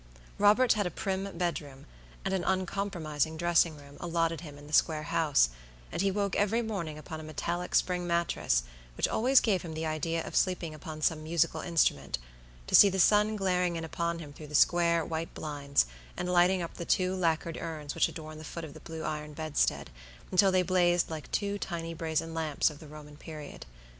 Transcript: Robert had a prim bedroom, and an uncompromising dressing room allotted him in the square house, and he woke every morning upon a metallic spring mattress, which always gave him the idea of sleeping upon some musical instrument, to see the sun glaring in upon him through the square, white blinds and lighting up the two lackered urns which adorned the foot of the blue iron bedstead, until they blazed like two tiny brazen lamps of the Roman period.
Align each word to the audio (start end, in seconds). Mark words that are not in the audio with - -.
Robert 0.39 0.73
had 0.73 0.87
a 0.87 0.89
prim 0.89 1.37
bedroom, 1.37 1.85
and 2.25 2.33
an 2.33 2.43
uncompromising 2.43 3.37
dressing 3.37 3.77
room 3.77 3.97
allotted 3.99 4.41
him 4.41 4.57
in 4.57 4.65
the 4.65 4.73
square 4.73 5.03
house, 5.03 5.49
and 5.91 6.01
he 6.01 6.09
woke 6.09 6.35
every 6.35 6.63
morning 6.63 6.97
upon 6.97 7.19
a 7.19 7.23
metallic 7.23 7.75
spring 7.75 8.07
mattress, 8.07 8.63
which 8.97 9.07
always 9.07 9.39
gave 9.39 9.61
him 9.61 9.75
the 9.75 9.85
idea 9.85 10.25
of 10.25 10.35
sleeping 10.35 10.73
upon 10.73 11.03
some 11.03 11.21
musical 11.21 11.61
instrument, 11.61 12.17
to 12.65 12.73
see 12.73 12.89
the 12.89 12.97
sun 12.99 13.35
glaring 13.35 13.75
in 13.75 13.83
upon 13.83 14.17
him 14.17 14.33
through 14.33 14.47
the 14.47 14.55
square, 14.55 15.05
white 15.05 15.31
blinds 15.35 15.85
and 16.17 16.27
lighting 16.33 16.63
up 16.63 16.73
the 16.73 16.83
two 16.85 17.13
lackered 17.15 17.61
urns 17.61 17.93
which 17.93 18.07
adorned 18.07 18.39
the 18.39 18.43
foot 18.43 18.63
of 18.63 18.73
the 18.73 18.79
blue 18.79 19.03
iron 19.03 19.33
bedstead, 19.33 19.91
until 20.31 20.51
they 20.51 20.63
blazed 20.63 21.11
like 21.11 21.31
two 21.31 21.59
tiny 21.59 21.93
brazen 21.93 22.33
lamps 22.33 22.71
of 22.71 22.79
the 22.79 22.87
Roman 22.87 23.17
period. 23.17 23.67